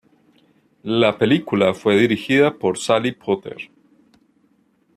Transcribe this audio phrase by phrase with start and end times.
[0.83, 3.69] La película fue dirigida por Sally Potter.